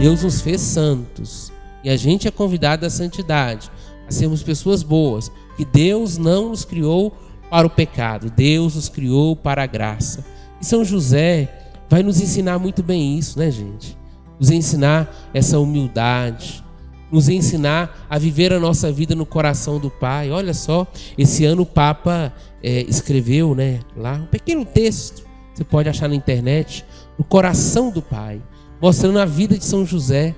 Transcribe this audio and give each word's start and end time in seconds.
Deus 0.00 0.22
nos 0.22 0.40
fez 0.40 0.62
santos. 0.62 1.52
E 1.84 1.90
a 1.90 1.96
gente 1.96 2.26
é 2.26 2.30
convidado 2.30 2.86
à 2.86 2.90
santidade, 2.90 3.70
a 4.08 4.10
sermos 4.10 4.42
pessoas 4.42 4.82
boas. 4.82 5.30
Que 5.58 5.64
Deus 5.64 6.16
não 6.16 6.48
nos 6.48 6.64
criou 6.64 7.14
para 7.50 7.66
o 7.66 7.70
pecado, 7.70 8.30
Deus 8.30 8.76
nos 8.76 8.88
criou 8.88 9.36
para 9.36 9.62
a 9.62 9.66
graça. 9.66 10.24
E 10.58 10.64
São 10.64 10.82
José 10.82 11.74
vai 11.86 12.02
nos 12.02 12.18
ensinar 12.18 12.58
muito 12.58 12.82
bem 12.82 13.18
isso, 13.18 13.38
né, 13.38 13.50
gente? 13.50 13.94
Nos 14.38 14.50
ensinar 14.50 15.30
essa 15.34 15.58
humildade, 15.58 16.64
nos 17.12 17.28
ensinar 17.28 18.06
a 18.08 18.18
viver 18.18 18.54
a 18.54 18.60
nossa 18.60 18.90
vida 18.90 19.14
no 19.14 19.26
coração 19.26 19.78
do 19.78 19.90
Pai. 19.90 20.30
Olha 20.30 20.54
só, 20.54 20.86
esse 21.18 21.44
ano 21.44 21.62
o 21.62 21.66
Papa 21.66 22.32
é, 22.62 22.82
escreveu, 22.88 23.54
né, 23.54 23.80
lá 23.94 24.14
um 24.14 24.26
pequeno 24.26 24.64
texto, 24.64 25.28
você 25.52 25.62
pode 25.62 25.90
achar 25.90 26.08
na 26.08 26.14
internet, 26.14 26.86
no 27.18 27.24
coração 27.24 27.90
do 27.90 28.00
Pai, 28.00 28.40
mostrando 28.80 29.18
a 29.18 29.24
vida 29.24 29.56
de 29.56 29.64
São 29.64 29.84
José 29.84 30.34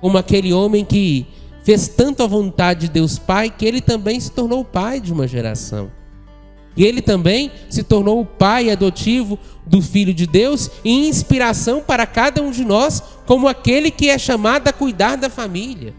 como 0.00 0.18
aquele 0.18 0.52
homem 0.52 0.84
que 0.84 1.26
fez 1.62 1.88
tanto 1.88 2.22
a 2.22 2.26
vontade 2.26 2.82
de 2.82 2.88
Deus 2.88 3.18
Pai 3.18 3.50
que 3.50 3.64
ele 3.64 3.80
também 3.80 4.20
se 4.20 4.30
tornou 4.30 4.60
o 4.60 4.64
pai 4.64 5.00
de 5.00 5.12
uma 5.12 5.26
geração. 5.26 5.90
E 6.76 6.84
ele 6.84 7.00
também 7.00 7.50
se 7.70 7.82
tornou 7.82 8.20
o 8.20 8.26
pai 8.26 8.70
adotivo 8.70 9.38
do 9.64 9.80
Filho 9.80 10.12
de 10.12 10.26
Deus 10.26 10.70
e 10.84 11.08
inspiração 11.08 11.80
para 11.80 12.04
cada 12.04 12.42
um 12.42 12.50
de 12.50 12.64
nós, 12.64 13.02
como 13.26 13.46
aquele 13.46 13.90
que 13.90 14.10
é 14.10 14.18
chamado 14.18 14.68
a 14.68 14.72
cuidar 14.72 15.16
da 15.16 15.30
família. 15.30 15.94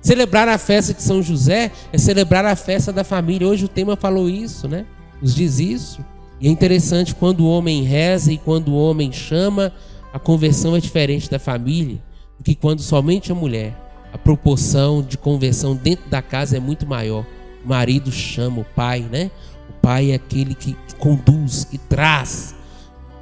Celebrar 0.00 0.48
a 0.48 0.56
festa 0.56 0.94
de 0.94 1.02
São 1.02 1.22
José 1.22 1.70
é 1.92 1.98
celebrar 1.98 2.44
a 2.44 2.56
festa 2.56 2.92
da 2.92 3.04
família. 3.04 3.46
Hoje 3.46 3.64
o 3.64 3.68
tema 3.68 3.96
falou 3.96 4.28
isso, 4.30 4.66
né? 4.66 4.86
Nos 5.20 5.34
diz 5.34 5.58
isso. 5.58 6.02
E 6.40 6.48
é 6.48 6.50
interessante 6.50 7.14
quando 7.14 7.40
o 7.40 7.50
homem 7.50 7.82
reza 7.82 8.32
e 8.32 8.38
quando 8.38 8.68
o 8.68 8.76
homem 8.76 9.12
chama, 9.12 9.74
a 10.12 10.18
conversão 10.18 10.76
é 10.76 10.80
diferente 10.80 11.30
da 11.30 11.38
família 11.38 12.02
do 12.38 12.44
que 12.44 12.54
quando 12.54 12.80
somente 12.80 13.30
a 13.30 13.34
mulher. 13.34 13.76
A 14.12 14.18
proporção 14.18 15.02
de 15.02 15.16
conversão 15.16 15.76
dentro 15.76 16.08
da 16.10 16.20
casa 16.20 16.56
é 16.56 16.60
muito 16.60 16.86
maior. 16.86 17.24
O 17.64 17.68
marido 17.68 18.10
chama 18.10 18.62
o 18.62 18.64
pai, 18.64 19.00
né? 19.10 19.30
O 19.68 19.72
pai 19.80 20.10
é 20.10 20.14
aquele 20.14 20.54
que 20.54 20.76
conduz, 20.98 21.64
que 21.64 21.78
traz. 21.78 22.54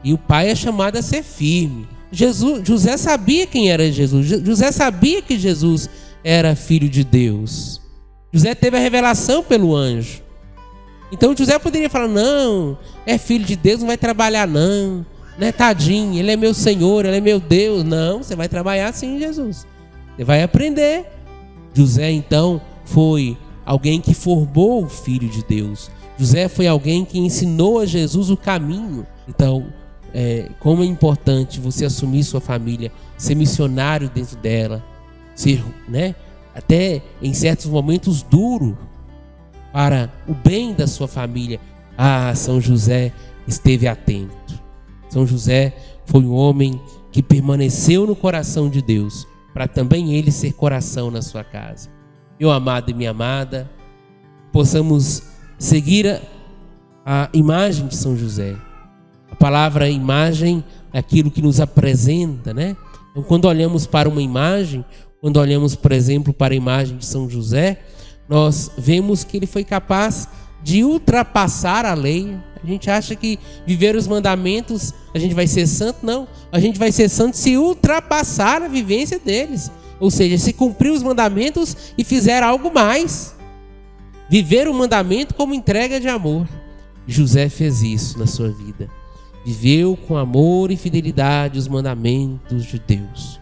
E 0.03 0.14
o 0.14 0.19
pai 0.19 0.48
é 0.50 0.55
chamado 0.55 0.97
a 0.97 1.03
ser 1.03 1.22
firme. 1.22 1.86
Jesus, 2.11 2.66
José 2.66 2.97
sabia 2.97 3.47
quem 3.47 3.70
era 3.70 3.91
Jesus. 3.92 4.27
José 4.27 4.72
sabia 4.72 5.20
que 5.20 5.39
Jesus 5.39 5.91
era 6.25 6.56
filho 6.56 6.89
de 6.89 7.05
Deus. 7.05 7.83
José 8.33 8.55
teve 8.55 8.77
a 8.77 8.81
revelação 8.81 9.42
pelo 9.42 9.77
anjo. 9.77 10.22
Então 11.12 11.36
José 11.36 11.59
poderia 11.59 11.91
falar: 11.91 12.09
não, 12.09 12.78
é 13.05 13.19
filho 13.19 13.44
de 13.44 13.56
Deus, 13.56 13.81
não 13.81 13.89
vai 13.89 13.98
trabalhar, 13.98 14.47
não. 14.47 15.05
Não 15.39 15.47
é 15.47 15.53
tadinho, 15.53 16.19
ele 16.19 16.33
é 16.33 16.36
meu 16.36 16.53
Senhor, 16.53 17.05
ele 17.05 17.17
é 17.17 17.20
meu 17.20 17.39
Deus. 17.39 17.84
Não, 17.84 18.22
você 18.22 18.34
vai 18.34 18.48
trabalhar 18.48 18.92
sim, 18.92 19.19
Jesus. 19.19 19.67
Você 20.17 20.25
vai 20.25 20.42
aprender. 20.42 21.06
José, 21.72 22.11
então, 22.11 22.61
foi 22.84 23.39
alguém 23.64 24.00
que 24.00 24.14
formou 24.14 24.84
o 24.84 24.89
filho 24.89 25.28
de 25.28 25.44
Deus. 25.44 25.91
José 26.19 26.48
foi 26.48 26.66
alguém 26.66 27.05
que 27.05 27.20
ensinou 27.20 27.78
a 27.78 27.86
Jesus 27.86 28.31
o 28.31 28.36
caminho. 28.36 29.06
Então, 29.28 29.66
é, 30.12 30.48
como 30.59 30.83
é 30.83 30.86
importante 30.86 31.61
você 31.61 31.84
assumir 31.84 32.25
sua 32.25 32.41
família, 32.41 32.91
ser 33.16 33.36
missionário 33.36 34.11
dentro 34.12 34.36
dela, 34.39 34.83
ser, 35.36 35.62
né, 35.89 36.16
até 36.53 37.00
em 37.22 37.33
certos 37.33 37.66
momentos 37.66 38.22
duro 38.22 38.77
para 39.72 40.12
o 40.27 40.34
bem 40.34 40.75
da 40.75 40.89
sua 40.89 41.06
família. 41.06 41.61
Ah, 41.97 42.34
São 42.34 42.60
José 42.60 43.12
esteve 43.47 43.87
atento. 43.87 44.57
São 45.08 45.26
José 45.26 45.74
foi 46.04 46.22
um 46.22 46.32
homem 46.32 46.80
que 47.10 47.22
permaneceu 47.22 48.06
no 48.06 48.14
coração 48.14 48.69
de 48.69 48.82
Deus, 48.82 49.26
para 49.52 49.66
também 49.66 50.14
ele 50.14 50.30
ser 50.30 50.52
coração 50.52 51.10
na 51.10 51.22
sua 51.22 51.42
casa. 51.42 51.88
Meu 52.38 52.50
amado 52.50 52.91
e 52.91 52.94
minha 52.94 53.10
amada, 53.10 53.68
possamos 54.52 55.22
seguir 55.58 56.06
a, 56.06 56.20
a 57.04 57.28
imagem 57.32 57.86
de 57.86 57.97
São 57.97 58.16
José. 58.16 58.56
A 59.30 59.34
palavra 59.34 59.88
imagem 59.88 60.64
é 60.92 60.98
aquilo 60.98 61.30
que 61.30 61.42
nos 61.42 61.60
apresenta, 61.60 62.54
né? 62.54 62.76
Então, 63.10 63.22
quando 63.22 63.47
olhamos 63.47 63.86
para 63.86 64.08
uma 64.08 64.22
imagem, 64.22 64.84
quando 65.20 65.38
olhamos, 65.38 65.74
por 65.74 65.92
exemplo, 65.92 66.32
para 66.32 66.54
a 66.54 66.56
imagem 66.56 66.97
de 66.97 67.04
São 67.04 67.28
José, 67.28 67.80
nós 68.28 68.70
vemos 68.78 69.24
que 69.24 69.36
ele 69.36 69.47
foi 69.47 69.64
capaz 69.64 70.28
de 70.62 70.84
ultrapassar 70.84 71.84
a 71.84 71.94
lei. 71.94 72.36
A 72.62 72.66
gente 72.66 72.91
acha 72.91 73.14
que 73.14 73.38
viver 73.66 73.94
os 73.94 74.06
mandamentos 74.06 74.92
a 75.14 75.19
gente 75.19 75.34
vai 75.34 75.46
ser 75.46 75.66
santo, 75.66 76.04
não. 76.04 76.26
A 76.50 76.58
gente 76.60 76.78
vai 76.78 76.92
ser 76.92 77.08
santo 77.08 77.36
se 77.36 77.56
ultrapassar 77.56 78.62
a 78.62 78.68
vivência 78.68 79.18
deles. 79.18 79.70
Ou 80.00 80.10
seja, 80.10 80.38
se 80.38 80.52
cumprir 80.52 80.91
os 80.91 81.02
mandamentos 81.02 81.76
e 81.97 82.04
fizer 82.04 82.42
algo 82.42 82.72
mais. 82.72 83.34
Viver 84.28 84.68
o 84.68 84.74
mandamento 84.74 85.34
como 85.34 85.54
entrega 85.54 86.00
de 86.00 86.08
amor. 86.08 86.48
José 87.06 87.48
fez 87.48 87.82
isso 87.82 88.18
na 88.18 88.26
sua 88.26 88.50
vida. 88.50 88.88
Viveu 89.44 89.97
com 89.97 90.16
amor 90.16 90.70
e 90.70 90.76
fidelidade 90.76 91.58
os 91.58 91.68
mandamentos 91.68 92.66
de 92.66 92.78
Deus 92.78 93.38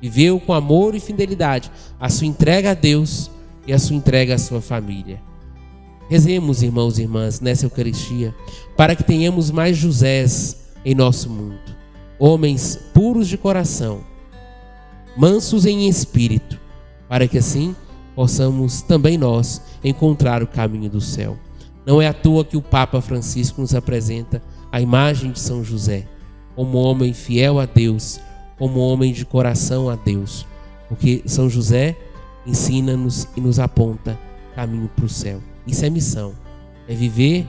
viveu 0.00 0.38
com 0.38 0.52
amor 0.52 0.94
e 0.94 1.00
fidelidade 1.00 1.70
a 1.98 2.08
sua 2.08 2.26
entrega 2.26 2.70
a 2.70 2.74
Deus 2.74 3.30
e 3.66 3.72
a 3.72 3.78
sua 3.78 3.96
entrega 3.96 4.34
à 4.34 4.38
sua 4.38 4.60
família. 4.60 5.20
Rezemos, 6.08 6.62
irmãos 6.62 6.98
e 6.98 7.02
irmãs, 7.02 7.40
nessa 7.40 7.66
Eucaristia, 7.66 8.34
para 8.76 8.94
que 8.94 9.02
tenhamos 9.02 9.50
mais 9.50 9.76
Josés 9.76 10.56
em 10.84 10.94
nosso 10.94 11.28
mundo, 11.28 11.58
homens 12.18 12.78
puros 12.94 13.26
de 13.28 13.36
coração, 13.36 14.00
mansos 15.16 15.66
em 15.66 15.88
espírito, 15.88 16.60
para 17.08 17.26
que 17.26 17.38
assim 17.38 17.74
possamos 18.14 18.82
também 18.82 19.18
nós 19.18 19.60
encontrar 19.82 20.42
o 20.42 20.46
caminho 20.46 20.88
do 20.88 21.00
céu. 21.00 21.36
Não 21.84 22.00
é 22.00 22.06
à 22.06 22.14
toa 22.14 22.44
que 22.44 22.56
o 22.56 22.62
Papa 22.62 23.00
Francisco 23.00 23.60
nos 23.60 23.74
apresenta 23.74 24.42
a 24.70 24.80
imagem 24.80 25.32
de 25.32 25.40
São 25.40 25.62
José 25.64 26.06
como 26.54 26.78
homem 26.78 27.12
fiel 27.12 27.58
a 27.60 27.66
Deus 27.66 28.20
como 28.58 28.80
homem 28.80 29.12
de 29.12 29.24
coração 29.24 29.88
a 29.88 29.96
Deus, 29.96 30.46
porque 30.88 31.22
São 31.26 31.48
José 31.48 31.96
ensina-nos 32.46 33.28
e 33.36 33.40
nos 33.40 33.58
aponta 33.58 34.18
caminho 34.54 34.88
para 34.94 35.04
o 35.04 35.08
céu. 35.08 35.40
Isso 35.66 35.84
é 35.84 35.90
missão, 35.90 36.34
é 36.88 36.94
viver 36.94 37.46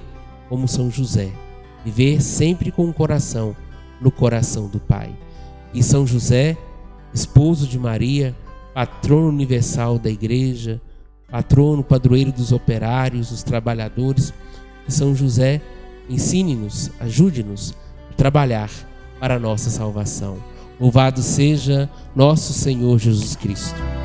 como 0.50 0.68
São 0.68 0.90
José, 0.90 1.32
viver 1.86 2.22
sempre 2.22 2.72
com 2.72 2.90
o 2.90 2.94
coração 2.94 3.56
no 4.02 4.12
coração 4.12 4.68
do 4.68 4.80
Pai. 4.80 5.14
E 5.74 5.84
São 5.84 6.06
José, 6.08 6.58
esposo 7.14 7.68
de 7.68 7.78
Maria, 7.78 8.36
patrono 8.74 9.30
universal 9.30 10.00
da 10.00 10.10
igreja, 10.10 10.82
patrono, 11.30 11.84
padroeiro 11.84 12.32
dos 12.32 12.52
operários, 12.52 13.30
dos 13.30 13.44
trabalhadores, 13.44 14.34
que 14.86 14.94
São 14.94 15.16
José 15.16 15.62
ensine-nos, 16.10 16.92
ajude-nos 17.00 17.76
a 18.12 18.14
trabalhar 18.14 18.70
para 19.20 19.36
a 19.36 19.40
nossa 19.40 19.70
salvação. 19.70 20.38
Louvado 20.80 21.22
seja 21.22 21.90
nosso 22.16 22.54
Senhor 22.54 22.98
Jesus 23.00 23.36
Cristo. 23.36 23.97